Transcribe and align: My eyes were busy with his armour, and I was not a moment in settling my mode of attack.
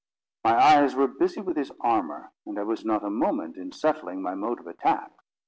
My 0.43 0.55
eyes 0.57 0.95
were 0.95 1.05
busy 1.07 1.41
with 1.41 1.55
his 1.57 1.71
armour, 1.79 2.31
and 2.47 2.57
I 2.57 2.63
was 2.63 2.83
not 2.83 3.03
a 3.05 3.11
moment 3.11 3.55
in 3.55 3.71
settling 3.71 4.23
my 4.23 4.33
mode 4.33 4.59
of 4.59 4.65
attack. 4.65 5.11